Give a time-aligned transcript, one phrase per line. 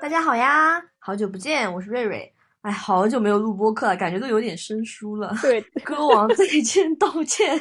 [0.00, 2.30] 大家好呀，好久不见，我是瑞瑞。
[2.62, 5.34] 哎，好久没有录播客了，感觉都有点生疏了。
[5.40, 7.58] 对， 歌王再见，道歉。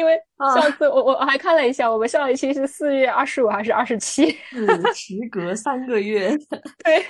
[0.00, 4.30] 因为啊上次我我还看了一下，我们上一期是四月二十五还是二十七？
[4.48, 4.66] 是
[4.96, 6.34] 时隔三个月。
[6.82, 7.04] 对，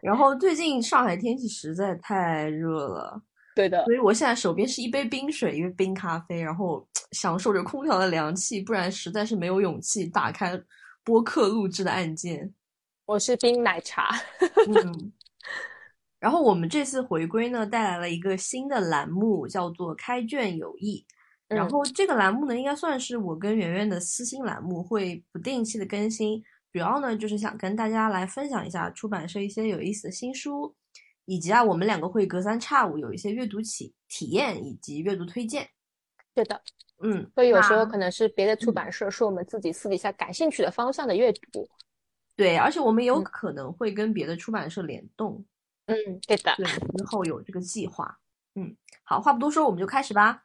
[0.00, 3.20] 然后最近上海天气实在太热了，
[3.54, 10.58] 对的所，以我现在手边是一杯冰水，一杯冰咖啡，然后享受着空调的凉气，不然实在是没有勇气打开
[11.04, 12.50] 播客录制的按键。
[13.04, 14.08] 我是冰奶茶。
[14.68, 15.12] 嗯，
[16.18, 21.04] 然后我们这次回归呢，带来了一个新的栏目，叫做“开卷有益”。
[21.54, 26.42] 然嗯后这个栏目呢，应该算是我跟圆圆的私心栏目，会不定期的更新。
[26.72, 30.74] 主要呢，就是想跟大家来分享一下出版社一些有意思的新书，
[31.26, 35.68] 以及啊，我们两个会隔三差五有一些阅读体体验以及阅读推荐。
[36.34, 36.62] 对的，
[37.02, 41.68] 嗯，所以有时候可能是别的出版社是我们自己私底下感兴趣的方向的阅读。
[42.34, 45.44] 对，而且我们有嗯可能会跟别的出版社联动，
[45.84, 46.54] 嗯，对的。
[46.56, 48.18] 对，之后有这个计划。
[48.54, 50.44] 嗯，好，话不多说，我们就开始吧。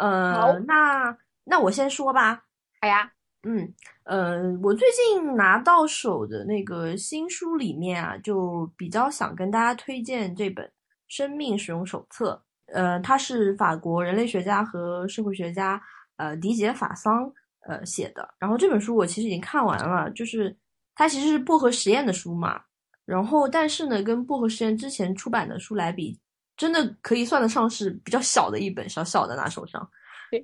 [0.00, 2.42] 呃，那那我先说吧。
[2.80, 3.12] 好呀，
[3.42, 10.64] 嗯，呃，我最近拿到手的那个新书里面啊，就比较想跟大家推荐这本
[11.08, 12.42] 《生命使用手册》。
[12.72, 15.82] 呃，它是法国人类学家和社会学家
[16.16, 17.30] 呃迪杰法桑
[17.66, 18.26] 呃写的。
[18.38, 20.56] 然后这本书我其实已经看完了，就是
[20.94, 22.60] 它其实是薄荷实验的书嘛。
[23.04, 26.18] 然后但是呢，跟薄荷实验之前出版的书来比，
[26.60, 29.90] 真的可以算得上是比较小的一本，小小的拿手上。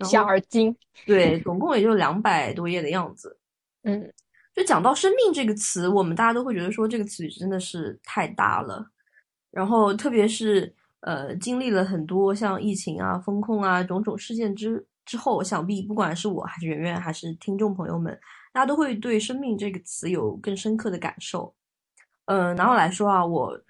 [0.09, 0.75] 小而精。
[1.05, 3.39] 对，总共也就两百多页的样子。
[3.83, 4.11] 嗯，
[4.55, 8.83] 就讲到生命这个词，我们大家都会觉得说这个词语真的是太大了。
[9.51, 18.19] 然后特别是呃经历了很多像疫情啊、风控啊种种事件之之后，想必不管是我还是圆圆还是听众朋友们，
[18.55, 21.55] 大家都会对生命这个词有更深刻的感受。
[22.25, 23.61] 嗯、拿我来说啊，我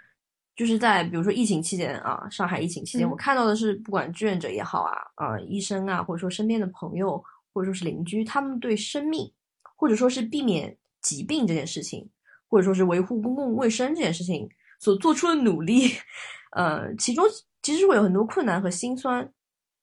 [0.56, 3.10] 就是在比如说疫情期间啊，上海疫情期间，嗯。
[3.10, 7.22] 我看到的是不管志愿者也好啊，啊、医生啊，或者说身边的朋友，
[7.52, 9.30] 或者说是邻居，他们对生命
[9.76, 12.08] 或者说是避免疾病这件事情，
[12.48, 14.48] 或者说是维护公共卫生这件事情
[14.80, 15.90] 所做出的努力，
[16.52, 17.24] 呃，其中
[17.62, 19.30] 其实会有很多困难和心酸，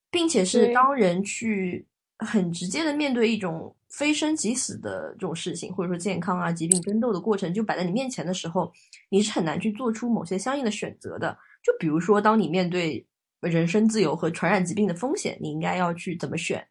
[0.09, 1.85] 并且是当人去
[2.17, 8.73] 很直接的面对一种非生即死的这种事情，或者说健康啊、疾病争斗的过程就摆在你面前的时候，
[9.09, 11.37] 你是很难去做出某些相应的选择的。
[11.63, 13.05] 就比如说，当你面对
[13.39, 16.67] 人身自由和传染疾病的风险，你应该要去怎么选？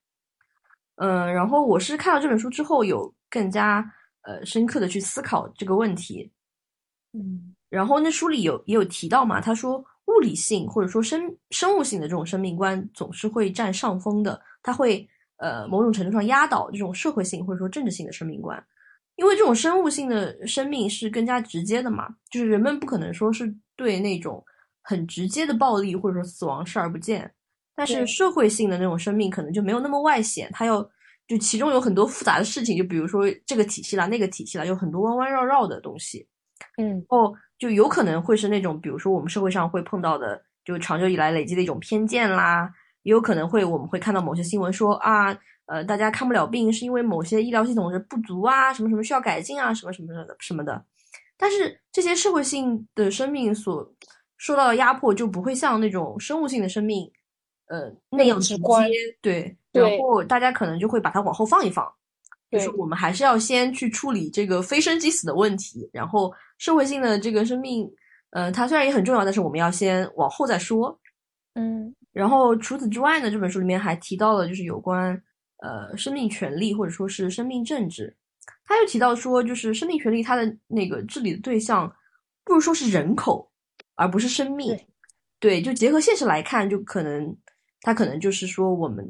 [0.96, 3.88] 嗯，然后我是看到这本书之后，有更加
[4.22, 6.28] 呃深刻的去思考这个问题。
[7.12, 15.08] 嗯，然后那书里有也有提到嘛，他说物理性或者说生生物性的这种生命观总是会占上风的，它会
[15.42, 18.64] 呃某种程度上压倒这种社会性或者说政治性的生命观，
[19.16, 24.42] 因为这种生物性的生命是更加直接的嘛，就是人们不可能说是对那种
[24.80, 27.30] 很直接的暴力或者说死亡视而不见，
[27.74, 30.82] 但是社会性的那种生命可能就没有那么外显，它要
[31.28, 36.26] 就其中有很多复杂的事情，就比如说这个体系啦、那个体系啦，有很多弯弯绕绕的东西。
[36.78, 42.70] 嗯，哦，就有可能会是那种，比如说我们社会上会碰到的，就长久以来累积的一种偏见啦，
[43.02, 45.36] 也有可能会我们会看到某些新闻说啊，
[45.66, 50.84] 呃，大家看不了病是因为某些医疗系统是不足啊，什么什么需要改进啊，什么什么的什么的。
[51.36, 53.92] 但是这些社会性的生命所
[54.38, 57.10] 受到的压迫就不会像那种生物性的生命，
[57.66, 58.62] 呃那样直接，
[59.20, 61.90] 对，然后大家可能就会把它往后放一放。
[62.50, 67.90] 就是我们还是要先去处理这个非生即死的问题，然后社会性的这个生命，
[68.28, 71.00] 呃，它虽然也很重要，但是我们要先往后再说。
[71.54, 75.20] 嗯，然后除此之外呢，这本书里面还提到了就是有关
[75.58, 78.14] 呃生命权利或者说是生命政治，
[78.64, 81.90] 他又提到说，就是生命权利它的那个治理的对象，
[82.44, 83.50] 不如说是人口，
[83.94, 84.68] 而不是生命。
[84.68, 84.86] 对
[85.40, 87.36] 对，就结合现实来看，就可能
[87.80, 89.04] 它可能就是说我们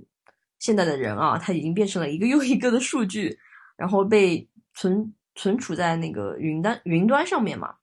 [0.59, 3.37] 现在的人啊，他已经变成了一个又一个的数据，
[3.77, 7.75] 然后被存存储在那个云端云端上面嘛。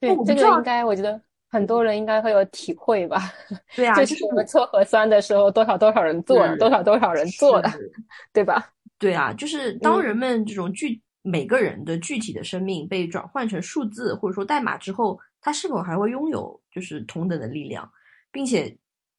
[0.00, 3.32] 对我，不知道这个应该我觉得很多人应该会有体会吧。
[3.74, 7.70] 对啊，就就是是我们测核酸的时候，多少多少人做了，多少多少人做的，
[8.32, 8.70] 对吧？
[8.98, 17.88] 对啊，就是当嗯人们这种具、每个人的具体的生命被转换成数字或者说代码之后，他是否还会拥有就是同等的力量，
[18.32, 18.76] 并且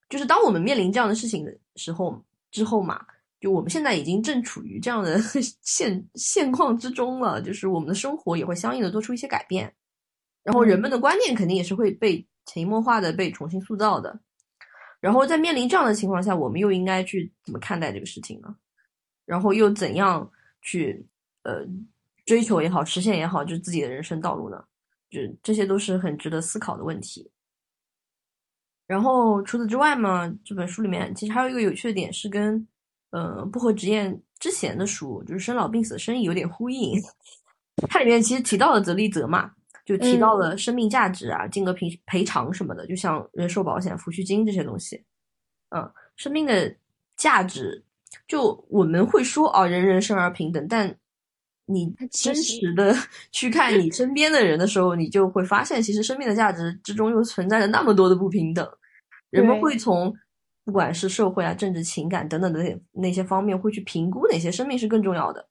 [0.09, 2.21] 就是当我们面临这样的事情的时候，
[2.51, 3.05] 之后嘛，
[3.39, 5.17] 就我们现在已经正处于这样的
[5.61, 9.73] 现现况之中了，就是我们的生活也会相应的做出一些改变，
[10.49, 14.19] 然后人们的观念肯定也是会被潜移默化的被重新塑造的。
[14.99, 18.55] 然后在面临这样的情况下，我们又应该去怎么看待这个事情呢？
[19.27, 20.27] 然后又怎样
[20.63, 21.05] 去
[21.43, 21.63] 呃
[22.25, 24.59] 追求也好，实现也好，就是自己的人生道路呢？
[25.11, 27.29] 就这些都是很值得思考的问题。
[28.87, 32.67] 然后除此之外嘛，这本书里面其实还有一个有趣的点是跟
[33.11, 36.99] 呃不合职业之前的书，就是生老病死的生意有点呼应。
[37.87, 39.51] 它里面其实提到了泽利泽嘛。
[39.89, 45.03] 就提到了生命价值啊，金额赔赔偿什么的，就像人寿保险、抚恤金这些东西。
[45.75, 46.71] 嗯，生命的
[47.17, 47.83] 价值，
[48.27, 50.95] 就我们会说啊，人人生而平等，但
[51.65, 52.93] 你真实的
[53.33, 58.69] 去看你身边的人的时候，你就会发现，其实生命的价值之中又存在着那么多的不平等。
[59.31, 60.13] 人们会从
[60.65, 65.49] 不管是社会啊、政治、情感等等的那些方面，会去评估哪些生命是更重要的。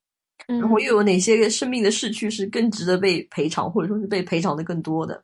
[0.48, 5.22] 然后又有哪些生命的逝去是更值得被赔偿，或者说是被赔偿的更多的？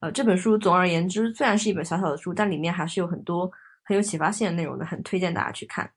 [0.00, 3.50] 呃，这本书总而言之，虽然是一本小小的书，但里面还是有很多
[3.84, 5.88] 很有启发性的内容的，很推荐大家去看。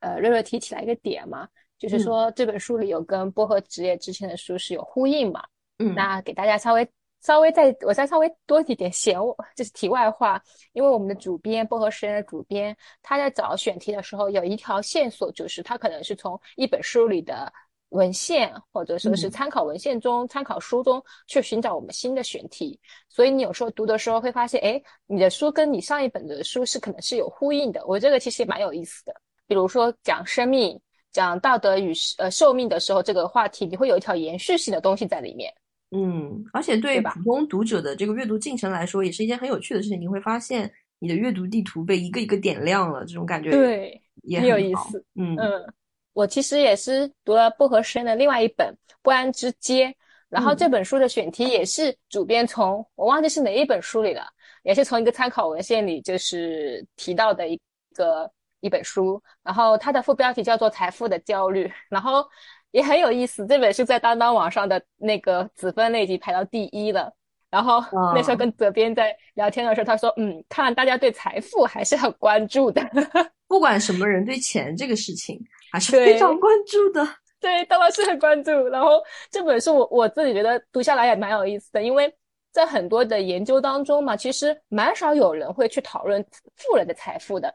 [0.00, 1.48] 呃，瑞瑞提起来一个点嘛，
[1.78, 5.42] 就是说这本书里有跟薄荷职业之前的书是有呼应嘛？
[5.78, 6.86] 嗯，那给大家稍微。
[7.26, 9.18] 稍微再我再稍微多提点闲，
[9.56, 10.40] 就是题外话，
[10.74, 17.52] 因为我们的主编薄荷实验的主编他在找选题的时候有一条线索，就是他可能是从一本书里的
[17.88, 22.78] 文献或者说是参考文献中、参考书中去寻找我们新的选题。
[23.08, 27.84] 所以你有时候读的时候会发现，哎，你的书跟你上一本的书是可能是有呼应的。
[27.86, 29.12] 我这个其实也蛮有意思的。
[29.48, 30.80] 比如说讲生命、
[31.10, 35.52] 讲道德与呃寿命的时候，这个话题你会有一条延续性的东西在里面。
[35.92, 40.00] 嗯，而且对普通读者的这个阅读进程来说，也是一件很有趣的事情。
[40.00, 45.02] 你会发现你的阅读地图被一个一个点亮了，这种感觉对也很有意思。
[45.14, 45.74] 嗯嗯，
[46.12, 49.86] 我其实也是读了薄荷实验的另外一本《不安之街》，
[50.28, 54.26] 然后这本书的选题也是主编从我忘记是哪一本书里了，
[54.64, 57.60] 也是从一个参考文献里就是提到的一
[57.94, 58.28] 个
[58.60, 62.26] 一本书，然后它的副标题叫做《财富的焦虑》，然后。
[62.72, 67.12] 也很有意思，这本是在当当网上的那个子分类已经排到第一了。
[67.48, 67.80] 然后
[68.14, 72.82] 那时候跟责编在聊天的时候，他说：“嗯，看来大家对财富还是很关注的，
[73.48, 75.40] 不管什么人对钱这个事情
[75.72, 77.06] 还是非常关注的。
[77.40, 78.50] ”对，当然是很关注。
[78.68, 82.12] 然后这本书我我自己觉得读下来也蛮有意思的，因为
[82.52, 86.22] 在很多的研究当中嘛，其实蛮少有人会去讨论
[86.56, 87.54] 富人的财富的，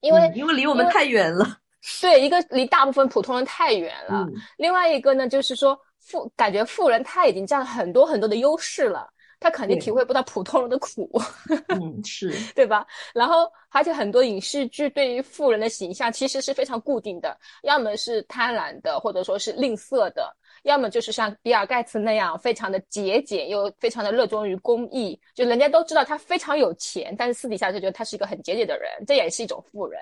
[0.00, 1.58] 因为因为离我们太远了。
[2.00, 4.26] 对，一个离大部分普通人太远了。
[4.56, 9.08] 另外一个呢，就是说富感觉富人他已经占了很多很多的优势了，
[9.40, 11.10] 他肯定体会不到普通人的苦。
[11.74, 12.86] 嗯，是对吧？
[13.12, 20.32] 然后而且很多影视剧对于富人的形象其实是非常固定的，要么是贪婪的，或者说是吝啬的，
[20.62, 25.20] 要么就是像比尔盖茨那样非常的节俭又非常的热衷于公益。
[25.34, 30.00] 就人家都知道他非常有钱，但是私底下就觉得他是一个很节俭的人，这也是一种富人。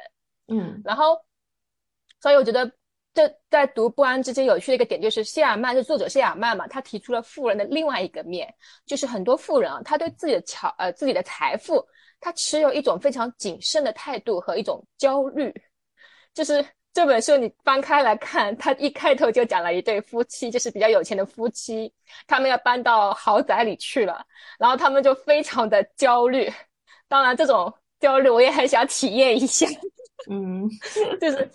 [0.49, 1.19] 嗯，然后。
[2.20, 2.70] 所以我觉得，
[3.12, 8.52] 这在读不安之间有趣的一个点，就是谢尔曼，就作者谢尔曼嘛，他提出了富人的另外一个面，
[8.87, 11.84] 就是很多富人啊，他对自己的财呃自己的财富，
[12.20, 15.52] 他持有一种非常谨慎的态度和一种焦虑。
[16.32, 21.93] 就是这本书你翻开来看，他一开头就讲了一对夫妻，就是比较有钱的夫妻，
[22.29, 24.24] 他们要搬到豪宅里去了，
[24.58, 26.48] 然后他们就非常的焦虑。
[27.08, 29.67] 当然，这种焦虑我也很想体验一下。
[30.31, 30.69] 嗯，
[31.20, 31.50] 就是。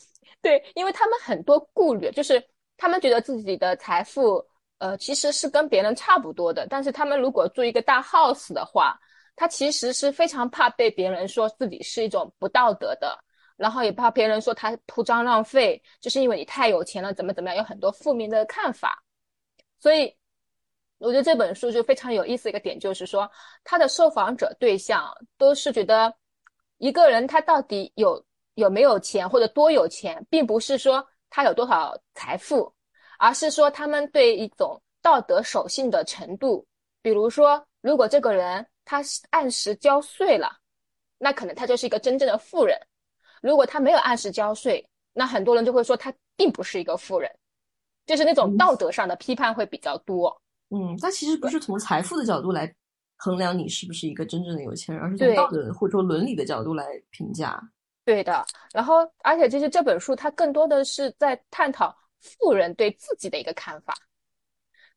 [0.46, 2.40] 对，因为他们很多顾虑，就是
[2.78, 4.46] 他们觉得自己的财富，
[4.78, 6.68] 呃，其实是跟别人差不多的。
[6.70, 8.96] 但是他们如果住一个大 house 的话，
[9.36, 13.18] 他其实是非常怕被别人说自己是一种不道德的，
[13.58, 19.04] 然后也怕别人说他铺张浪费，就是因为你太有钱了，怎么怎么样，有很多负面的看法。
[19.80, 20.16] 所以，
[21.00, 23.28] 我觉得这本书就非常有意思一个点，就是说
[23.64, 26.16] 他的受访者对象都是觉得
[26.78, 28.24] 一个人他到底有。
[28.56, 32.74] 有没有钱或者多有钱，并不是说他有多少财富，
[33.20, 36.66] 而是说他们对一种道德守信的程度。
[37.02, 40.50] 比如说，如果这个人他按时交税了，
[41.18, 42.76] 那可能他就是一个真正的富人；
[43.42, 44.84] 如果他没有按时交税，
[45.14, 47.30] 那很多人就会说他并不是一个富人，
[48.06, 50.42] 就是那种道德上的批判会比较多。
[50.70, 52.74] 嗯，他其实不是从财富的角度来
[53.18, 57.62] 衡量你是不是一个真正的有钱人，而是从道德或者说伦理的角度来评价。
[58.06, 63.94] 对的，然后而且其实这本书它更多的是在探讨富人对自己的一个看法，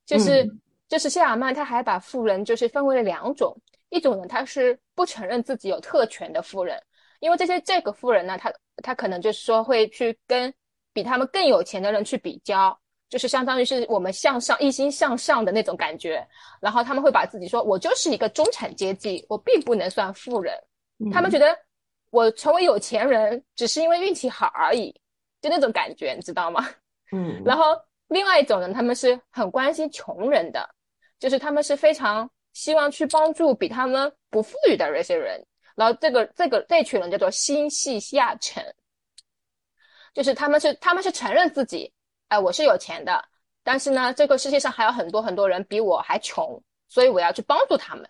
[0.05, 0.47] 就是
[0.89, 3.57] 就是谢尔曼他还把富人就是分为了两种，
[3.89, 6.79] 一种呢他是不承认自己有特权的富人，
[7.21, 10.53] 因为这些这个富人呢，他他可能就是说会去跟
[10.93, 16.27] 比他们更有钱的人去比较，就是相当于是我们向上一心向上的那种感觉。
[16.61, 20.55] 然后他们会把自己说，我就是一个中产阶级，我并不能算富人。
[21.13, 21.57] 他们觉得
[22.11, 24.93] 我成为有钱人只是因为运气好而已，
[25.41, 26.69] 就那种感觉，你知道吗？
[27.13, 27.43] 嗯。
[27.45, 27.65] 然后
[28.09, 30.69] 另外一种人，他们是很关心穷人的，
[31.19, 35.45] 就是他们是非常希望去帮助比他们不富裕的那些人。
[35.75, 38.65] 然后这个这个这群人叫做心系下沉，
[40.13, 41.93] 就是他们是他们是承认自己，
[42.29, 43.25] 哎，我是有钱的，
[43.63, 48.05] 但是呢，这个世界上还有很多很多人比我还穷，所以我要去帮助他们。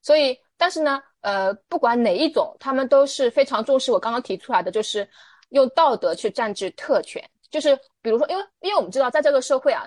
[0.00, 5.08] 所以，但是呢，呃，不管哪一种，他们都是非常重视我刚刚提出来的，就是
[5.50, 7.22] 用道德去占据特权。
[7.50, 9.84] 就是比如说，因为因为我们知道，在这个社会啊，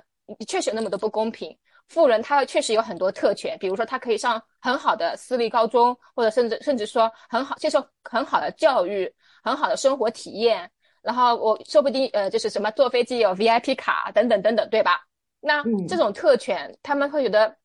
[0.47, 1.57] 确实有那么多不公平。
[1.87, 9.11] 富人他确实有很多特权，比如说他可以上很好的私立高中，或者甚至甚至说很好接受很好的教育，
[9.43, 10.69] 很好的生活体验。
[11.03, 14.99] 然后我说不定呃就是什么坐飞机有 VIP 卡等等等等，对吧？
[15.39, 17.55] 那这种特权他们会觉得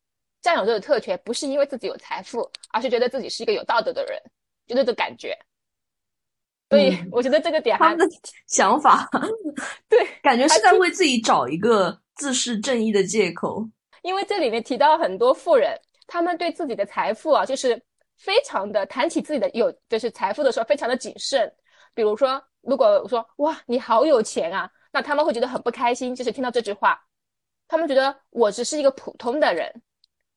[0.40, 4.20] 占有这个特权不是因为自己有财富，而是觉得自己是一个有道德的人，
[4.66, 5.36] 就那种感觉。
[6.68, 8.06] 所以我觉得这个点他们的
[8.46, 9.08] 想法，
[9.88, 13.68] 对，感觉是在为自己找一个自恃正义的借口。
[14.02, 17.80] 因为这里面提到很多富人，他们对自己的财富啊，就是
[18.16, 21.52] 非常的谈起自己的有就是财富的时候，非常的谨慎。
[21.92, 27.04] 比如说，如果我说哇你好有钱啊，那他们会觉得很不开心，就是听到这句话，
[27.66, 29.82] 他们觉得我只是一个普通的人，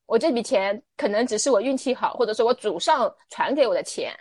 [0.06, 4.14] 我这笔钱可能只是我运气好，或者说我祖上传给我的钱，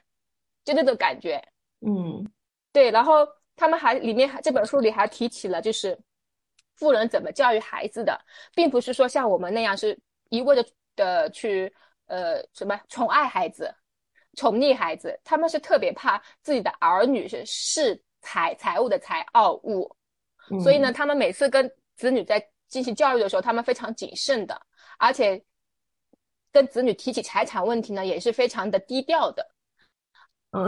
[0.63, 1.42] 就那种感觉。
[1.82, 2.25] 嗯，
[2.72, 2.92] 对。
[2.92, 5.98] 然后他们还里面还这本书里还提起了就是。
[6.75, 8.20] 富人怎么教育孩子的，
[8.56, 9.98] 并不是说像我们那样是
[10.30, 11.72] 一味的的去
[12.08, 13.72] 呃什么宠爱孩子、
[14.36, 19.96] 宠溺孩子，他们是特别怕自己的儿女是是财财务的财傲物，
[20.63, 24.60] 所以呢，他们每次跟子女在进行教育的时候，他们非常谨慎的，
[24.98, 25.42] 而且
[26.54, 29.46] 跟子女提起财产问题呢，也是非常的低调的。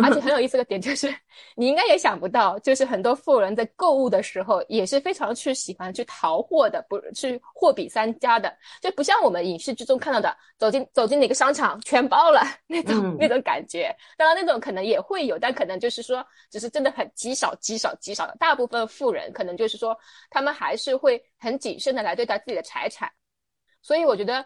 [0.01, 1.15] 而且很有意思的点就是，
[1.56, 8.51] 你应该也想不到，就是很多富人在购物的时候也是非常去喜欢去淘货的，不去货比三家的，
[8.82, 13.96] 就不像我们影视剧中看到的，走进走进哪个商场全包了那种那种感觉。
[14.18, 18.36] 当然那种可能也会有，但可能就是说，只是真的很极少极少极少的。
[18.39, 19.96] 大部分富人可能就是说，
[20.32, 23.08] 他们还是会很谨慎的来对待自己的财产。
[23.84, 24.44] 所以我觉得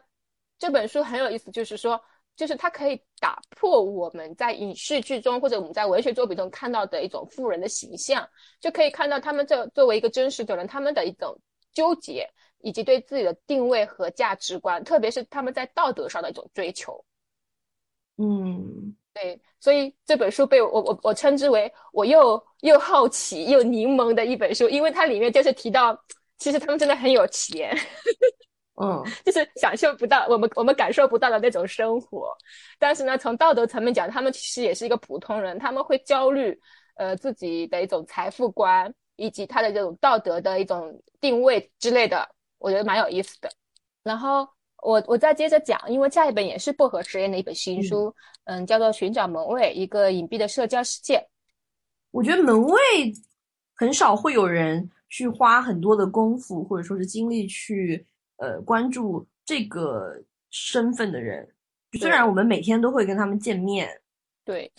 [0.59, 1.99] 这本书很有意思，就是说。
[2.35, 8.25] 就是它可以打破我们在影视剧中或者我们在文学作品中看到的一种富人的形象，
[8.61, 11.37] 就可以看到他们这作为一个真实的人，他们的一种
[11.73, 12.25] 纠结，
[12.59, 17.03] 以及对自己的定位和价值观，特别是他们在道德上的一种追求。
[18.15, 26.01] 嗯，对，所以这本书被我我我称之为我又又好奇又柠檬的一本书，因为它里面就是提到，
[26.37, 27.77] 其实他们真的很有钱。
[28.81, 32.33] 嗯， 就是享受不到我们我们感受不到的那种生活，
[32.77, 36.57] 但是呢，从道德层面讲，他们其实也是一个普通人，他们会焦虑，
[36.95, 42.25] 呃，自己的一种财富观以及他的这种道德的一种定位之类的，
[42.57, 43.51] 我觉得蛮有意思的。
[44.01, 44.47] 然后
[44.81, 51.17] 我我再接着讲，因为下一本也是薄荷实验的一本新书，嗯，叫做《寻找门卫：一个隐蔽的社交世界》。
[52.11, 52.79] 我觉得门卫
[53.75, 58.05] 很少会有人去花很多的功夫或者说是精力去。
[58.39, 60.13] 呃，关注这个
[60.49, 61.47] 身份的人，
[61.99, 63.89] 虽然我们每天都会跟他们见面，
[64.45, 64.71] 对，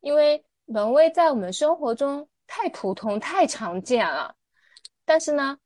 [0.00, 4.32] 因为门卫在我们生活中太普通、太常见了。
[5.04, 5.58] 但是呢，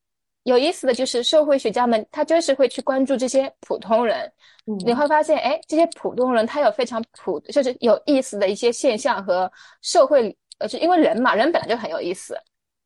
[0.45, 4.33] 有意思的就是社会学家们他就是会去关注这些普通人，
[4.65, 9.53] 你会发现，哎，这些普通人他有非常普，就是有意思的一些现象和
[9.83, 12.35] 社会，呃，就因为人嘛，人本来就很有意思，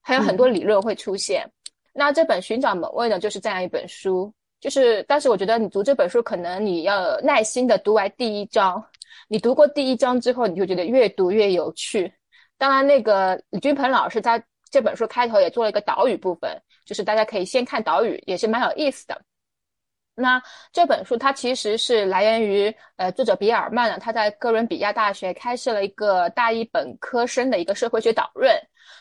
[0.02, 1.49] 还有很多理论会出现。
[1.96, 8.84] 那这本寻找门卫呢，就是这样一本书，就是，但是我觉得你读这本书，可能你要耐心的读完第一章。
[9.28, 12.12] 你读过第一章之后，你就觉得越读越有趣。
[12.58, 19.20] 当然，那个李君鹏老师在这本书开头也做了一个导语部分，就是大家可以先看导语，也是蛮有意思的。
[20.14, 28.54] 那这本书它其实是来源于呃作者比尔曼呢，他在哥伦比亚大学开设了一个大一本科生的一个社会学导论，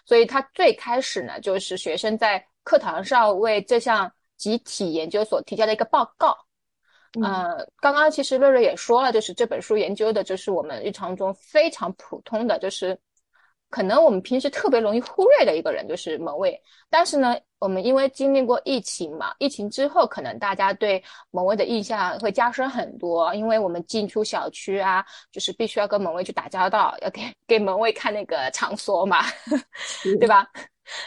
[0.06, 6.38] 所以他最开始呢就是学生在课堂上为这项集体研究所提交的一个报告，
[7.24, 13.00] 呃，刚刚其实瑞瑞也说了，就是这本书研究的就是我们日常中非常普通的，就是
[13.70, 29.24] 可能我们平时特别容易忽略的一个人就是门卫，但是呢，我们因为经历过疫情嘛，疫情之后，可能大家对门卫的印象会加深很多，因为我们进出小区啊，就是必须要跟门卫去打交道，要给给门卫看那个场所嘛，
[30.20, 30.48] 对吧？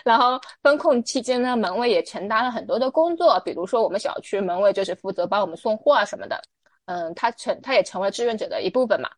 [0.04, 6.40] 然后封控期间呢，门卫也承担了很多的工作，比如说我们小区门卫就是负责帮我们送货啊什么的，
[6.86, 9.08] 嗯，他成他也成为志愿者的一部分嘛。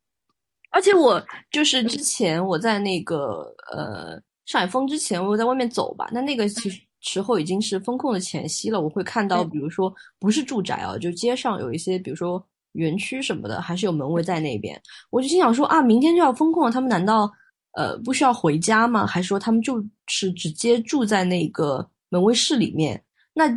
[0.70, 8.80] 而且我就是之前我在那个呃上海封之前，我在外面走吧，那那个其实时候已经是封控的前夕了。
[8.80, 14.80] 我会看到，比如说不是住宅啊，就街上有一些，比如说园区什么的，还是有门卫在那边。
[15.10, 17.28] 我就心想说啊，明天就要封控了，他们难道
[17.72, 19.06] 呃不需要回家吗？
[19.06, 23.02] 还是说他们就是直接住在那个门卫室里面？
[23.32, 23.48] 那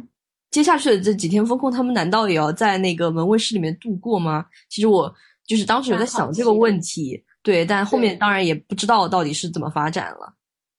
[0.52, 4.46] 接下去的这几天风控，他们难道也要在那个门卫室里面度过吗？
[4.70, 5.14] 其实我。
[5.46, 10.34] 就是当时有在想这个问题，对，但后面当然也不知道到底是怎么发展了。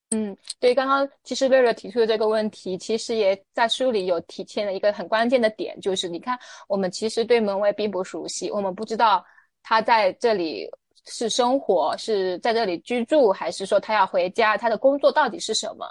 [0.09, 9.23] 嗯，对，刚刚其实瑞瑞提出的这个问题，其实也在书里有体现了一个很关键的点，就是你看，我们其实对门卫并不熟悉，我们不知道
[9.63, 10.67] 他在这里
[11.07, 15.87] 是生活，是在这里居住，还是说他要回家，他的工作到底是什么？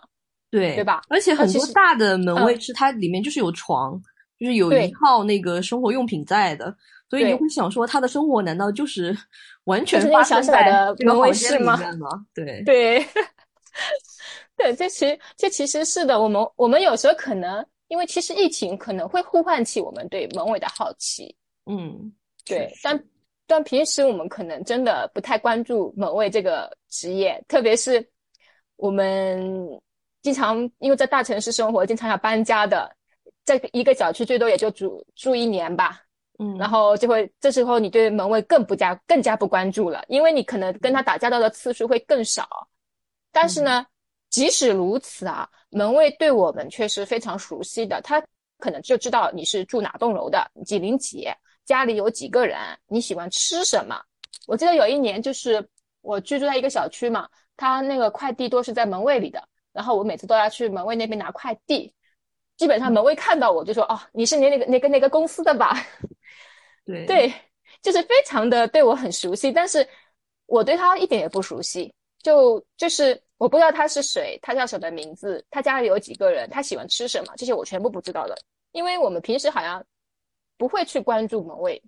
[0.50, 1.02] 对，对吧？
[1.10, 4.00] 而且很多大的门卫室它里面就是有床，
[4.40, 6.76] 就是有一套那个生活用品在的。
[7.10, 9.16] 所以你会想说，他的生活难道就是
[9.66, 11.80] 完全发生在门卫室吗？
[12.34, 13.06] 对对
[14.58, 16.20] 对，这其实这其实是的。
[16.20, 22.12] 我们我们有时候可能因为其实疫情可能会呼唤起我们对门卫的好奇，嗯，
[22.46, 22.72] 对。
[22.82, 23.00] 但
[23.56, 28.04] 但平时我们可能真的不太关注门卫这个职业，特别是
[28.78, 29.40] 我们
[30.24, 32.92] 经常因为在大城市生活，经常要搬家的，
[33.46, 36.02] 在一个小区最多也就住住一年吧。
[36.40, 42.68] 嗯，然后就会这时候你对门卫更不加更加不关注了，因为你可能跟他打交道的次数会更少。
[43.32, 43.86] 但是呢，
[44.32, 48.20] 即使如此啊，门卫对我们却是非常熟悉的，他
[48.58, 51.28] 可能就知道你是住哪栋楼的，几零几，
[51.66, 54.00] 家里有几个人，你喜欢吃什么。
[54.48, 55.66] 我记得有一年就是
[56.02, 59.42] 我居住在一个小区嘛，他那个快递都是在门卫里的，
[59.72, 61.94] 然后我每次都要去门卫那边拿快递，
[62.58, 65.76] 基本上门卫看到我就说：“哦，你是那那个那个那个公司的吧？”
[66.86, 67.34] 对对，
[67.82, 69.88] 就是非常的对我很熟悉，但是
[70.46, 78.36] 我对他一点也不熟悉，就就是我不知道他是谁，他叫什么名字，他家里有几个人，他喜欢吃什么，这些我全部不知道的，
[78.74, 79.82] 因为我们平时好像
[80.58, 81.82] 不会去关注门卫，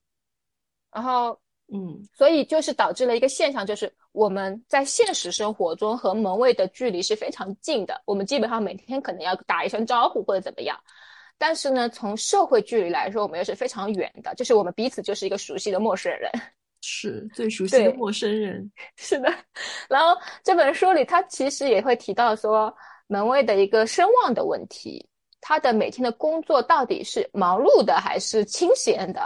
[0.92, 1.40] 然后
[1.74, 10.80] 嗯，所以就是导致了一个现象，就是我们在现实生活中和门卫的距离是非常近的，我们基本上每天可能要打一声招呼或者怎么样。
[11.38, 16.32] 但是呢，从社会距离来说，我们又是非常远的，就是我们彼此就是一个熟悉的陌生人，
[16.82, 18.72] 是最熟悉的陌生人。
[18.96, 19.30] 是的。
[19.90, 22.74] 然后这本书里，他其实也会提到说，
[23.08, 25.06] 门卫的一个声望的问题，
[25.48, 29.22] 他的每天的工作到底是忙碌的还是清闲的？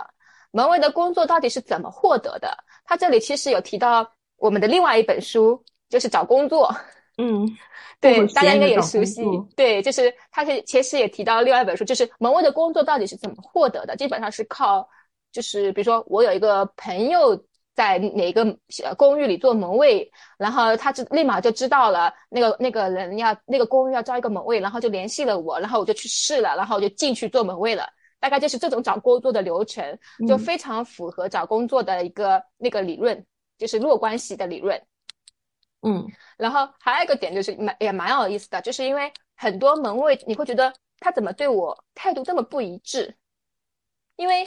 [0.51, 2.58] 门卫的工作到底是怎么获得的？
[2.84, 4.05] 他这里其实有提到
[4.36, 6.75] 我们的另外一本书，就是找工作。
[7.17, 7.47] 嗯。
[8.01, 9.23] 对，大家应该也熟悉。
[9.55, 13.95] 对，就是他是其实也提到另外一本书，就是门卫的工作到底是怎么获得的？
[13.95, 14.88] 基本上是靠，
[15.32, 17.41] 就是比如说我有一个朋友
[17.80, 18.44] 在哪个
[18.98, 27.88] 公寓里做门卫，然后他就立马就知道了那个那个人要那个公寓要招一个门卫，然后就联系了我，然后我就去试了，然后我就进去做门卫了。
[28.20, 33.26] 大概就是这种找工作的流程，就非常符合找工作的一个那个理论，
[33.58, 34.78] 就是弱关系的理论。
[35.82, 36.06] 嗯，
[36.38, 43.15] 然后还有一个点就是蛮也蛮有意思的，就是因为很多门卫你会觉得他怎么对我态度这么不一致？
[44.18, 44.46] 因为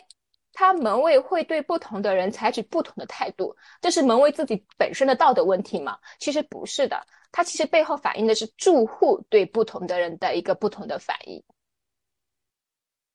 [0.52, 5.98] 他门卫会对不同的人采取不同的态度，这是门卫自己本身的道德问题吗？
[6.18, 11.42] 其实不是的，他其实背后反映的是住户对不同的人的一个不同的反应。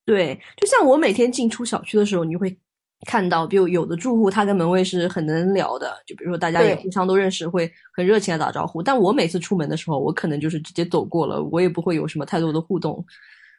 [0.04, 2.58] 对，就像我每天进出小区的时候，你会。
[3.06, 8.82] 看到，比如有的住户他跟门卫是很能聊的，就比如说大家也互相都认识，会很热情的打招呼。
[8.82, 13.06] 但我每次出门的时候，我可能就是直接走过了，我也不会有什么太多的互动。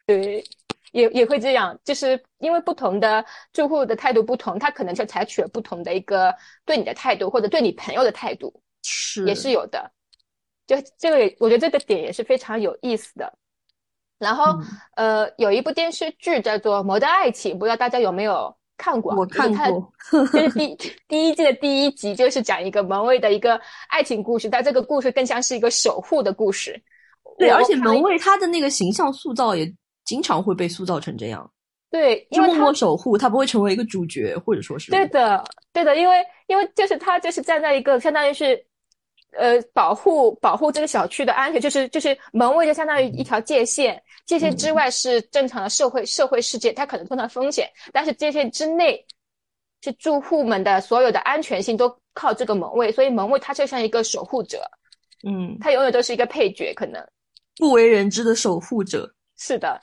[0.06, 0.44] 对，
[0.92, 9.90] 也也会这样，就是因为不同的住户的态度不同，他可能就采取了不同的一个对你的态度，或者对你朋友的态度，是也是有的。
[10.66, 13.32] 就这个，我觉得这个点也是非常有意思的。
[14.18, 14.56] 然后，
[14.96, 18.54] 呃，有一部电视剧叫做《摩登爱情》，不知道大家有没有？
[18.76, 19.92] 看过，我看过，
[20.32, 20.74] 就是第
[21.06, 26.82] 第一季的第一集，就是讲一个门卫的一个爱情故事，但这个故事更像是一个守护的故事。
[27.36, 29.70] 对，而且门卫他的那个形象塑造也
[30.10, 31.48] 经常会被塑造成这样。
[31.88, 34.90] 对，就默默守护，他不会成为一个主角，或者说是。
[34.90, 36.16] 对的，对的，因为
[36.48, 38.60] 因为就是他就是站在一个相当于是
[39.38, 43.96] 呃保护保护这个小区的安全，就是就是门卫就相当于一条界限，
[44.26, 49.06] 界限之外是正常的社会社会世界，它可能碰到风险，但是界限之内
[49.80, 54.60] 是住户们的所有的安全性都靠这个门卫，所以门卫他就像一个守护者，
[55.24, 57.00] 嗯，他永远都是一个配角，可能
[57.56, 59.12] 不为人知的守护者。
[59.40, 59.80] 是的。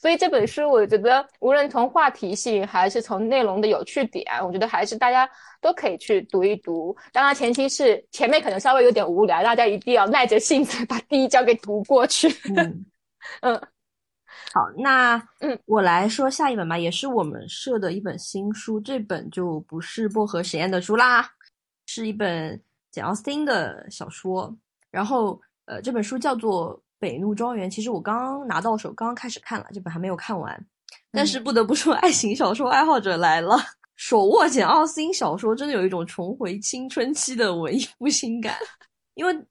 [0.00, 5.28] 所以这本书，我觉得无论从话题性还是从内容的有趣点，我觉得还是大家
[5.60, 6.96] 都可以去读一读。
[7.12, 12.28] 当然，前提是前面可能稍微有点无聊，大家一定要耐着性子把第一章给读过去。
[12.54, 12.86] 嗯
[13.42, 13.60] 嗯，
[14.54, 18.78] 好，那嗯，我来说下一本吧，也是我们社的一本新书。
[18.78, 21.28] 这本就不是薄荷实验的书啦，
[21.86, 24.56] 是一本简奥斯汀的小说。
[24.92, 26.80] 然后，呃，这本书叫做。
[26.98, 30.66] 北怒庄园，其实我刚拿到手，刚刚开始看了，这本还没有看完。
[31.12, 33.56] 但是不得不说，爱情小说爱好者来了，
[33.96, 38.56] 手握简奥斯汀小说，真的有一种重回青春期的文艺复兴感。
[39.14, 39.46] 因为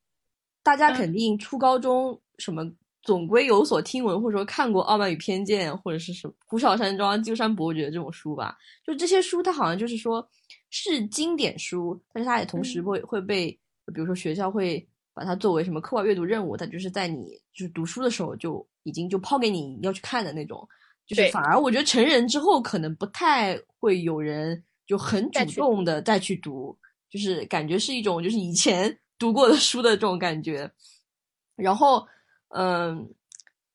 [0.62, 2.64] 大家肯定初高中什么
[3.02, 8.58] 总归有所听闻，或者说看过《傲慢与偏见》或者是什么《虎啸山庄》《鸠山伯爵》这种书吧。
[8.86, 10.28] 就这些书，它好像就是说
[10.70, 13.52] 是经典书，但是它也同时会会被，
[13.94, 14.88] 比如说学校会。
[15.18, 20.68] 把它作为什么课外阅读任务，它就是在你就是读书的时候就已经就抛给你要去看的那种，
[21.08, 26.78] 就是反而我觉得成人之后可能不太会有人就很主动的再去读，
[27.10, 30.72] 就是感觉是一种就是以前读过的书的这种感觉。
[31.56, 32.08] 然后，
[32.50, 33.10] 嗯，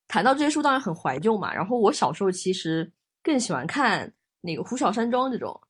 [0.06, 1.52] 谈到这些书当然很怀旧嘛。
[1.52, 2.88] 然后我小时候其实
[3.20, 5.60] 更喜欢看那个《呼啸山庄》这种。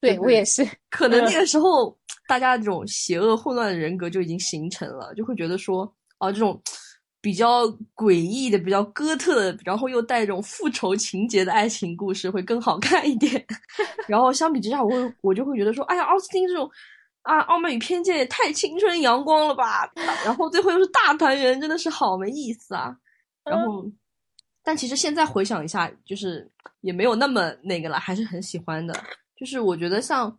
[0.00, 1.94] 对我也是，可能那个时候
[2.28, 5.82] 大家这种邪恶混乱的人格就已经形成了，就会觉得说，
[6.18, 6.60] 哦，这种
[7.20, 13.44] 比较诡异的、比较哥特的，然后又带这种复仇情节的爱情故事会更好看一点。
[14.06, 16.70] 然后相比之下，我我就会觉得说，哎呀，奥斯汀这种
[17.22, 19.90] 啊，《傲慢与偏见》也太青春阳光了吧！
[20.24, 22.96] 然后最后又是大团圆，真的是好没意思啊。
[23.44, 23.84] 然后，
[24.62, 26.48] 但其实现在回想一下，就是
[26.82, 28.94] 也没有那么那个了，还是很喜欢的。
[29.36, 30.38] 就是我觉得像，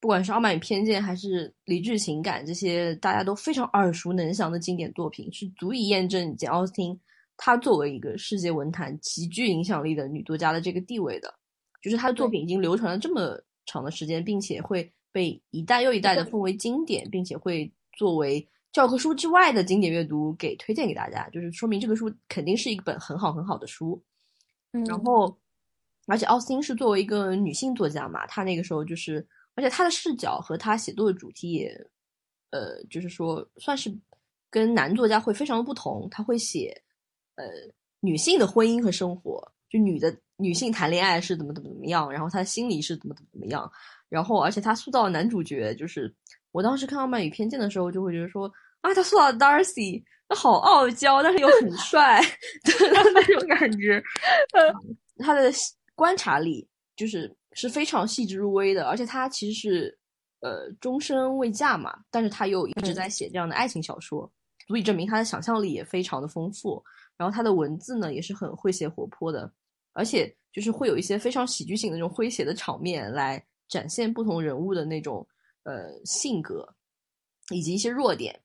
[0.00, 6.98] 不管是《傲慢与偏见》还是《理智情感》这些大家都非常耳熟能详的经典作品，是足以验证简奥斯汀
[7.36, 11.34] 她作为一个世界文坛极具影响力的女作家的这个地位的。
[11.82, 24.00] 就是她的作品已经流传了这么长的时间，并且会被一代又一代的奉为经典，并且会作为教科书之外的经典阅读给推荐给大家，就是说明这个书肯定是一本很好很好的书。
[24.70, 25.36] 然后。
[26.10, 31.68] 而且奥斯汀是作为一个女性作家嘛，她那个时候就是，而且他的视角和他写作的主题也，
[32.50, 33.92] 呃，就是说算是
[34.48, 36.06] 跟男作家会非常的不同。
[36.12, 36.80] 他会写，
[37.34, 37.44] 呃，
[37.98, 43.68] 女性的婚姻和生活，就女的女性谈恋爱是怎么怎么怎么样，然后她的心理是怎么怎么怎么样。
[44.08, 46.14] 然后，而且他塑造男主角，就是
[46.52, 48.46] 我当时看《傲慢与偏见》的时候，就会觉得说
[48.82, 52.22] 啊，他塑造 Darcy，他好傲娇，但是又很帅
[52.62, 52.72] 的
[53.12, 54.00] 那种感觉。
[54.54, 54.72] 呃，
[55.18, 55.52] 他的。
[55.98, 59.98] 观察力就是是非常细致入微的，而且他其实是
[60.40, 64.30] 呃终身未嫁嘛，但是他又一直在写这样的爱情小说，
[64.68, 66.80] 足以证明他的想象力也非常的丰富。
[67.16, 69.52] 然后他的文字呢也是很诙谐活泼的，
[69.92, 75.26] 而且就是会有一些非常喜剧性的那种诙谐的场面来展现不同人物的那种
[75.64, 76.64] 呃性格
[77.50, 78.38] 以及一些弱点。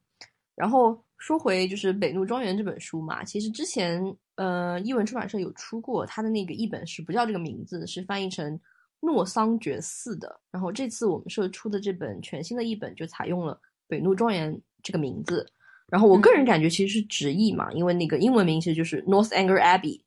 [0.55, 4.17] 然后说回就是《北怒庄园》这本书嘛，其实之前。
[4.35, 8.51] 呃，译文出版社有出过他的那个译本，是不叫这个名字，是翻译成
[9.03, 10.39] 《诺桑觉寺》的。
[10.49, 13.53] 然后这次我们社出的这本全新的译本就采用了
[13.87, 15.45] 《北怒庄园》这个名字。
[15.87, 20.01] 然后我个人感觉其实是直译嘛，因为那个英文名其实就是 Northanger Abbey。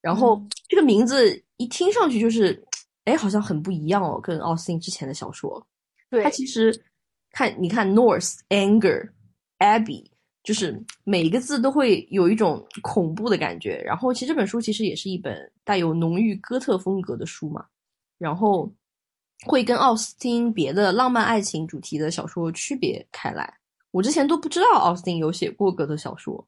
[0.00, 2.60] 然后这个名字一听上去就是，
[3.04, 5.64] 哎，好像很不一样哦，跟奥斯汀之前的小说。
[6.10, 6.74] 对，它其实
[7.32, 9.10] 看你看 Northanger
[9.58, 10.04] Abbey。
[10.44, 17.66] 就是每一个字都会有一种恐怖的感觉，然后其实这本书其实也是一本带有浓郁哥特风格的书嘛，
[18.18, 18.70] 然后
[19.46, 23.52] 会跟奥斯汀别的浪漫爱情主题的小说区别开来。
[23.90, 26.46] 我之前都不知道奥斯汀有写过哥特小说，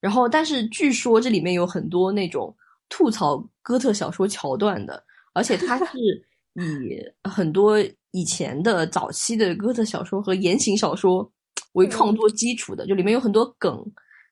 [0.00, 2.54] 然后但是据说这里面有很多那种
[2.88, 5.04] 吐槽哥特小说桥段的，
[5.34, 5.84] 而且它是
[6.54, 7.78] 以很多
[8.12, 11.30] 以前的早期的哥特小说和言情小说。
[11.74, 13.84] 为创作基础的，就里面有很多梗，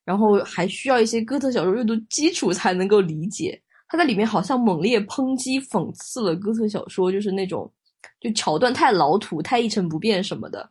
[0.05, 3.61] 然后还需要一些哥特小说阅读基础才能够理解。
[3.89, 7.73] 他在里面好像猛烈抨击、讽刺了哥特小说，就是那种
[8.21, 10.69] 就桥段太老土、太一成不变什么的，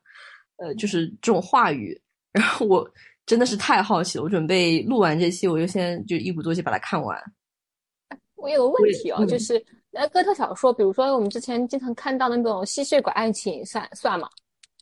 [0.58, 1.99] 呃，就是这种话语。
[2.32, 2.86] 然后我
[3.25, 7.17] 真的是太好奇了，我准备录完这期，我就先就一鼓作气把它看完。
[8.36, 14.30] 我有个问题哦，就是那哥特小说，比如说我们之前经常看到那种吸血鬼爱情，算算吗？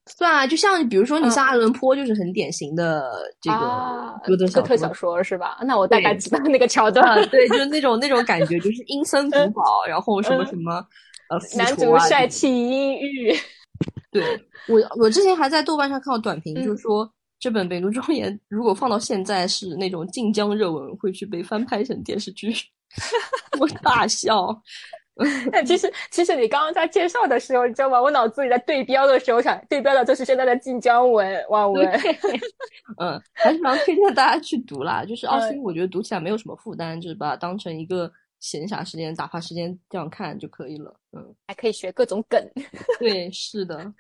[0.06, 3.12] 算啊，就像比如说你像阿伦坡，就是很典型的
[3.42, 5.58] 这个哥特小小说是吧？
[5.64, 10.74] 那我大概知道那个桥段，对，就是那种那种感觉，就是 阴森古堡，然后什么什么
[11.30, 13.34] 呃，男主帅气阴郁。
[14.12, 14.24] 对
[14.68, 22.54] 我，我之前还在豆瓣上看到短评，就是说这本《北陆庄园》如果放到现在是那种晋江热文，会去被翻拍成电视剧，
[23.60, 24.48] 我大笑。
[25.52, 28.02] 但其实，其实你刚刚在介绍的时候，你知道吗？
[28.02, 31.88] 我脑子里在对标的时候，想对标的就是现在的晋江文网文。
[32.98, 35.06] 嗯，还是蛮推荐大家去读啦。
[35.06, 40.96] 就是奥星，我觉得读起来没有什么负担，就是把它当成一个闲暇时间、打发时间这样看就可以了。
[41.12, 42.44] 嗯，还可以学各种梗。
[42.98, 43.94] 对，是的。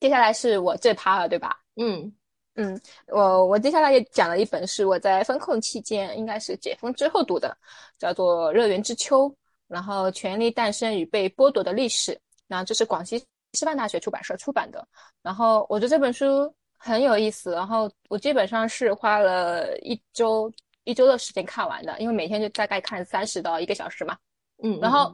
[0.00, 1.56] 接下来是我这趴了，对吧？
[1.76, 2.12] 嗯
[2.56, 7.56] 嗯，我我接下来也讲了一本是我在风控期间，应该是解封之后读的，
[7.96, 9.28] 叫做《热园之秋》。
[9.74, 13.18] 然后，权力诞生与被剥夺的历史，然后这是广西
[13.54, 14.86] 师范大学出版社出版的。
[15.20, 17.52] 然后，我觉得这本书很有意思。
[17.54, 20.48] 然后，我基本上是花了一周
[20.84, 24.16] 一周的时间看完的，因为每天就大概看三十到一个小时嘛。
[24.62, 24.78] 嗯。
[24.80, 25.12] 然后，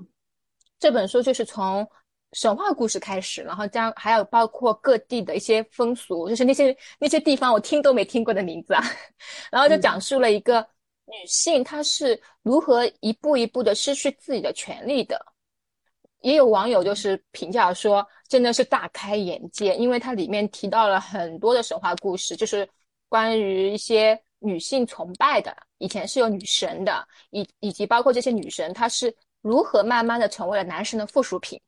[0.78, 1.88] 这本书就是从
[2.34, 8.84] 神话故事开始，然后将还有包括各地的一些风俗，就是那些那些地方我听都没听过的名字啊。
[9.50, 10.66] 然后就讲述了一个。
[11.10, 15.20] 女性她是如何一步一步的失去自己的权利的？
[16.20, 22.68] 也有网友就是评价说，真的是大开眼界，因为它里面提到了很多的神话故事，就是
[23.08, 31.58] 关于一些女性崇拜的，以前是有女神的，以以及包括这些女神，她是如何慢慢的成为了男神的附属品。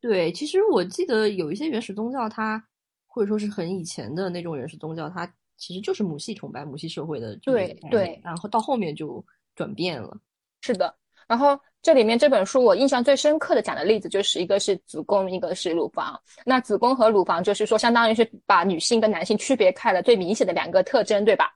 [0.00, 2.62] 对，其实我记得有一些原始宗教，它
[3.06, 5.32] 或者说是很以前的那种原始宗教，它。
[5.60, 9.22] 其实就是母系崇拜、母系社会的对对，然后到后面就
[9.54, 10.16] 转变了。
[10.62, 10.94] 是的，
[11.28, 16.18] 然后这里面这本书我印象最深刻的讲的例子就是一个是子宫，一个是乳房。
[16.46, 21.54] 那子宫和乳房就是说，相当于是把女性跟男性区别开了最明显的两个特征，对吧？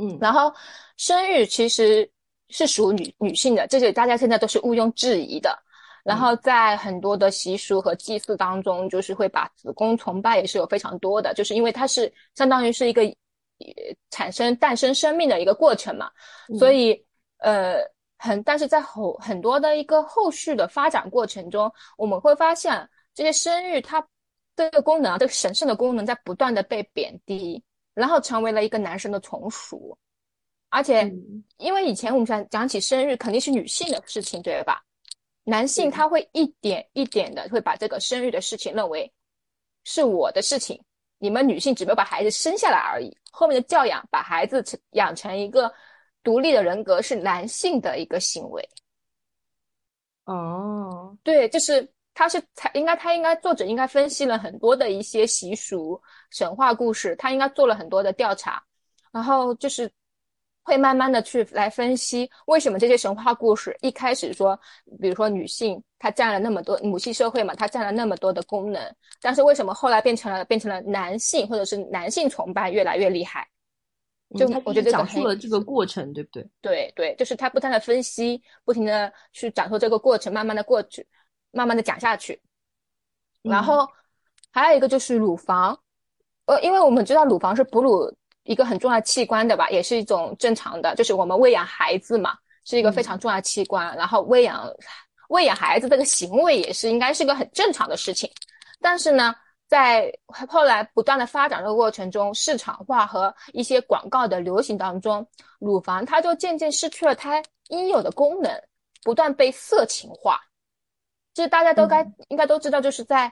[0.00, 0.52] 嗯，然后
[0.96, 2.08] 生育其实
[2.48, 5.56] 是属女女性的，这些大家现在都是毋庸置疑的。
[6.04, 13.02] 然后在很多的习俗和祭祀当中，就是会把子宫崇拜也是有非常多的，就是因为它是相当于是一个。
[14.10, 16.10] 产生诞生生命的一个过程嘛，
[16.58, 17.04] 所以
[17.38, 17.78] 呃
[18.16, 24.06] 很，但是在后很多的一个后续的发展过程中，我们会发现这些生育它
[24.56, 27.62] 这个功能啊，这个神圣的功能在不断的被贬低，
[27.94, 29.96] 然后成为了一个男生的从属，
[30.68, 31.12] 而且
[31.58, 34.82] 因为以前我们讲讲起生育肯定是女性的事情，对吧？
[35.44, 39.10] 男性他会一点一点的会把这个生育的事情认为
[39.84, 40.82] 是我的事情。
[41.18, 45.72] 你们女性只不过把孩子生下来而已，后面的教养把孩子成养成一个
[46.22, 48.68] 独立的人格是男性的一个行为。
[50.24, 56.00] 哦，对，就是他是才应该他应该作者应该分析了很多的一些习俗
[56.30, 58.62] 神话故事，他应该做了很多的调查，
[59.12, 59.90] 然后就是。
[60.68, 64.54] 会慢慢的去来分析为什么这些神话故事一开始说，
[65.00, 73.48] 比如说女性她占了那么多母系社会嘛，她占了那么多的功能，但是为什么后来变成了变成了男性或者是男性崇拜越来越厉害？
[74.36, 76.46] 就我觉得讲述了这个过程，对不对？
[76.60, 81.06] 对对，就是他不断的分析，不停的去讲述这个过程，慢慢的过去，
[81.50, 82.38] 慢慢的讲下去。
[83.40, 83.88] 然后
[84.52, 85.80] 还有一个就是乳房，
[86.44, 88.14] 呃，因为我们知道乳房是哺乳。
[88.48, 92.34] 一个很重要的器官的吧，也是一种正常的，就是我们喂养孩子嘛，
[92.64, 93.94] 是一个非常重要的器官。
[93.94, 94.66] 然后喂养
[95.28, 98.30] 喂养孩子这个行为也是应该是个很正常的事情。
[98.80, 99.34] 但是呢，
[99.66, 105.26] 在后来不断的发展的过程中，市场化和一些广告的流行当中，
[105.58, 108.50] 乳房它就渐渐失去了它应有的功能，
[109.02, 110.40] 不断被色情化。
[111.34, 113.30] 就是大家都该应该都知道，就是在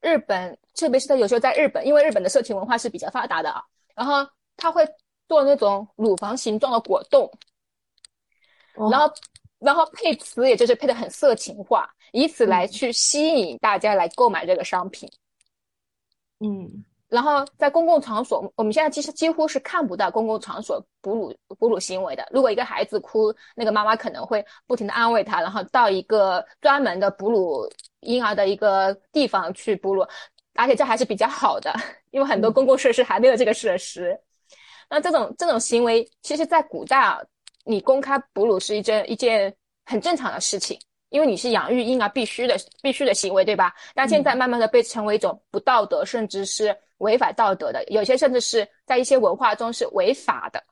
[0.00, 3.62] 日本，特别是在有时候在日本，因为日本的色情文化是比较发达的啊。
[3.96, 4.86] 然后他会
[5.26, 7.28] 做那种乳房形状的果冻，
[8.90, 9.12] 然后
[9.58, 15.10] 然后配词也就是配的很色情化，以此来去吸引大家来购买这个商品。
[16.40, 22.28] 嗯，然后在公共场所，我们现在其实几乎是看不到公共场所哺乳哺乳行为的。
[22.30, 27.66] 如果一个孩子哭，那个妈妈可能会不停的安慰他，然后到一个专门的哺乳
[28.00, 30.06] 婴儿的一个地方去哺乳。
[30.58, 31.70] 而且这还是比较好的，
[32.16, 34.18] 因为很多公共设施还没有这个设施。
[34.88, 37.18] 那这种这种行为，其实在古代啊，
[37.66, 43.74] 你公开哺乳是一件一件很正常的事情，因为你是养育婴儿必须的必须的行为，对吧？
[43.94, 50.64] 但现在慢慢的被成为一种不道德，甚至是违反道德的，有些甚至是在一些文化中是违法的。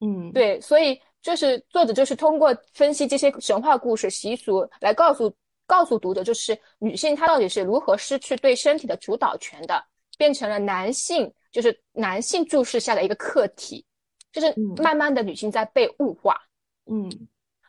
[0.00, 5.32] 嗯，对，所以就是作者就是通过分析这些神话故事习俗来告诉
[5.66, 9.84] 告诉读者，就是女性她到底是如何失去对身体的主导权的，
[10.18, 13.84] 变成了男性，就是男性注视下的一个客体，
[14.32, 16.36] 就是慢慢的女性在被物化。
[16.86, 17.10] 嗯，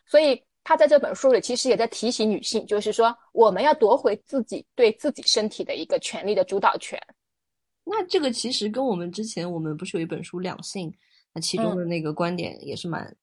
[0.06, 7.00] 所以他在这本书里其实也在提醒女性，就是说我们要夺回自己对自己身体的一个权利的主导权。
[7.84, 10.90] 那这个其实跟我们之前我们不是有一本书《两性》，
[11.32, 13.16] 那其中的那个观点也是蛮。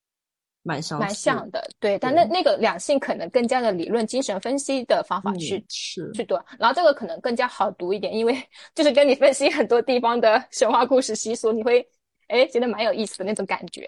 [0.63, 1.99] 蛮像，蛮像的，对。
[1.99, 8.35] 但那那个两性可能更加的理论精神分析的方法去是去读，然后这个可能更加好读一点，因为
[8.73, 11.85] 就是跟你分析很多地方的神话故事习俗，你会
[12.29, 13.87] 哎觉得蛮有意思的那种感觉。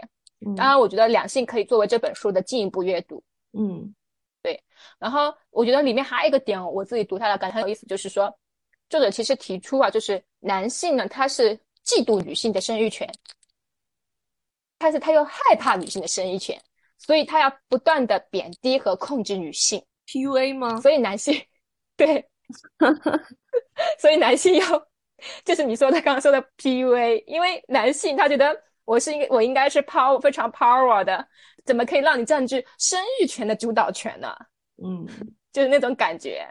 [0.55, 3.23] 当然，我觉得两性可以作为这本书的进一步阅读。
[3.57, 3.95] 嗯，
[4.43, 4.61] 对。
[4.99, 8.31] 然后我觉得里面还有一个点，我自己读下来感觉很有意思，就是说
[8.89, 13.09] 作者其实提出啊，就是男性呢他是嫉妒女性的生育权。
[14.77, 16.61] 但是他又害怕女性的生育权，
[16.97, 20.79] 所以他要不断的贬低和控制女性，PUA 吗？
[20.81, 21.33] 所以男性，
[21.95, 22.27] 对，
[23.97, 24.88] 所以男性要，
[25.45, 31.25] 就是你说的刚刚说的 PUA，因为男性他觉得我是应我应该是 power 非常 power 的，
[31.63, 34.35] 怎么可以让你占据生育权的主导权呢？
[34.83, 35.07] 嗯，
[35.53, 36.45] 就是那种感觉，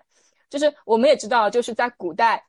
[0.48, 2.42] 就是我们也知道，就是在古代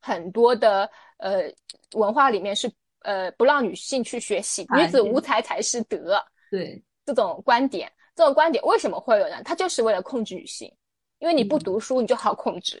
[0.00, 0.88] 很多的
[1.18, 1.52] 呃
[1.94, 2.72] 文化里面是。
[3.04, 6.22] 呃，不让女性去学习，女子无才才是德。
[6.50, 9.42] 对这种观点，这种观点为什么会有呢？
[9.42, 10.72] 它就是为了控制女性，
[11.18, 12.80] 因为你不读书，你就好控制。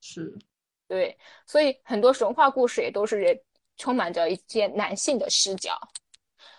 [0.00, 0.36] 是，
[0.86, 3.42] 对，所以很多神话故事也都是
[3.76, 5.76] 充满着一些男性的视角。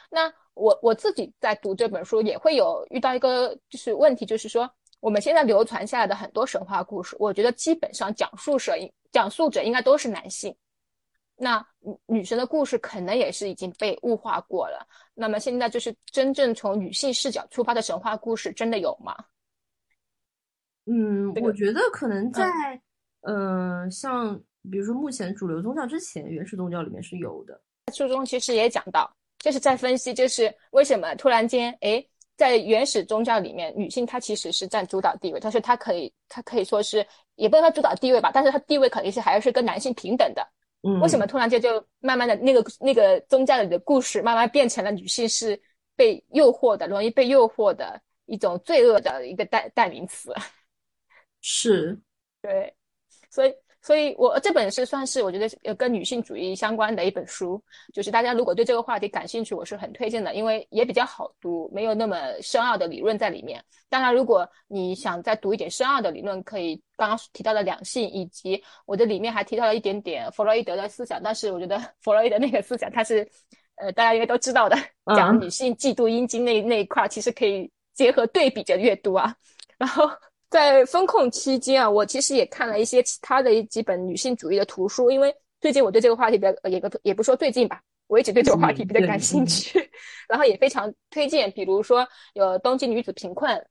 [0.10, 4.70] 那我我自己在读这本书，也会有遇到一个就是问题，就是说
[5.00, 8.74] 我们现在流传下来的很多神话故事，我觉得基本上讲述者
[9.12, 10.54] 讲述者应该都是男性。
[11.38, 14.86] 那女女生的故事可能也是已经被物化过了。
[15.14, 19.16] 那么现在就是真正从女性视角出发的神话故事，真的有吗？
[20.86, 22.50] 嗯，我觉得可能在，
[23.22, 24.40] 呃，像
[24.72, 27.62] 比如说目前主流宗教之前，原始宗教里面是有的。
[27.94, 32.04] 书中其实也讲到，就是在分析，就是为什么突然间，哎，
[32.36, 40.48] 在原始宗教里面，女性她其实是占主导地位，但是她可以，她可以说是，也不能说主导地位吧，但是她地位肯定是还是跟男性平等的。
[40.82, 45.60] 为什么突然间就慢慢的那个那个宗教里的故事慢慢变成了女性是
[45.96, 50.34] 被诱惑的，容易被诱惑的一种罪恶的一个代代名词？
[51.42, 52.00] 是，
[52.42, 52.76] 对，
[53.30, 53.54] 所以。
[53.88, 63.64] 所以，我这本是算是我觉得呃跟女性主义相关的一本书，就是大家如果对这个话题感兴趣，我是很推荐的，因为也比较好读，没有那么深奥的理论在里面。
[63.88, 71.24] 当然，如果你想再读一点深奥的理论，可以刚刚提到的两性，以及我的里面还提到了一点点弗洛伊德的思想。
[71.24, 73.26] 但是我觉得弗洛伊德那个思想，它是
[73.76, 74.76] 呃大家应该都知道的，
[75.16, 79.34] 讲女性嫉妒阴茎那那一块，其实可以结合对比着阅读啊，
[79.78, 80.10] 然后。
[80.50, 89.90] 在风控期间啊，我其实也看了一些其他的一几本女性主义的图书，因为最近我对这个话题比较也不也不说最近吧，我一直对这个话题比较感兴趣，
[90.30, 93.52] 然后也非常推荐，比如说有《东京女子贫困》《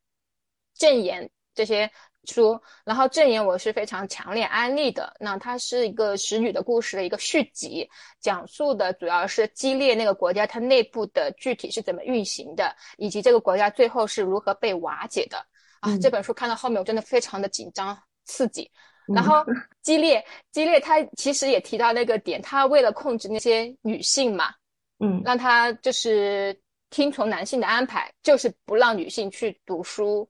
[0.74, 1.90] 证言》这些
[2.24, 5.16] 书，然后《证言》我是非常强烈安利的。
[5.18, 7.88] 那它是一个使女的故事的一个续集，
[8.20, 15.38] 讲述的主要是激烈那个国家它内部的具体是怎么运行的，以及这个国家最后是如何被瓦解的。
[15.80, 18.70] 啊，这本书看到后面我真的非常的紧张刺激，
[19.06, 19.44] 然后。
[19.86, 24.52] 激烈激烈，他其实也提到那个点，他为了控制那些女性嘛，
[24.98, 26.60] 嗯，让他就是
[26.90, 30.28] 听从男性的安排，就是不让女性去读书，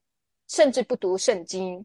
[0.49, 1.83] 甚至不读圣经，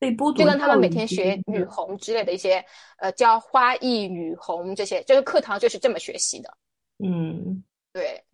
[0.00, 2.64] 被剥夺，就让他们每天学女红之类的一些，
[2.96, 6.52] 呃，教花艺女红这些，就是课堂就是这么学习的。
[6.98, 8.24] 嗯，对，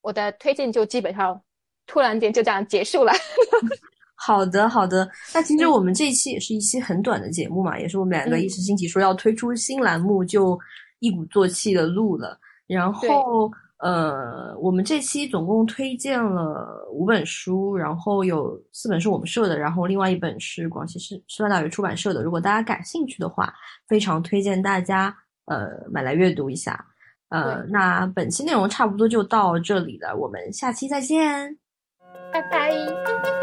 [0.00, 1.44] 我的推荐就基本上。
[1.88, 3.12] 突然间就这样结束了。
[4.20, 5.08] 好的，好的。
[5.32, 10.58] 那其实我们这一期也是一期很短的节目嘛，也是我们两个一时兴起说要推出新栏目，就
[10.98, 12.38] 一鼓作气的录了。
[12.66, 22.22] 然后，呃，我们这期总共推荐了五本书，然后有四本是我们社的，然后另外一本是广西师师范大学出版社的。
[22.22, 23.54] 如果大家感兴趣的话，
[23.86, 26.84] 非常推荐大家呃买来阅读一下。
[27.28, 31.67] 呃，那本期内容差不多就到这里了，我们下期再见。
[32.30, 33.37] 拜拜。